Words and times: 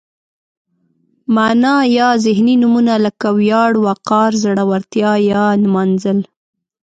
معنا 1.35 1.75
یا 1.97 2.09
ذهني 2.25 2.55
نومونه 2.61 2.95
لکه 3.05 3.27
ویاړ، 3.37 3.71
وقار، 3.85 4.31
زړورتیا 4.43 5.11
یا 5.31 5.43
نمانځل. 5.63 6.19